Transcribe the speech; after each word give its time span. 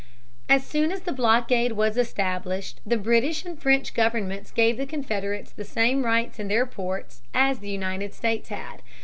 As 0.49 0.65
soon 0.65 0.91
as 0.91 1.01
the 1.01 1.11
blockade 1.11 1.73
was 1.73 1.95
established, 1.95 2.81
the 2.83 2.97
British 2.97 3.45
and 3.45 3.61
French 3.61 3.93
governments 3.93 4.49
gave 4.49 4.77
the 4.77 4.87
Confederates 4.87 5.51
the 5.51 5.63
same 5.63 6.03
rights 6.03 6.39
in 6.39 6.47
their 6.47 6.65
ports 6.65 7.21
as 7.35 7.59
the 7.59 7.69
United 7.69 8.15
States 8.15 8.49
had. 8.49 8.81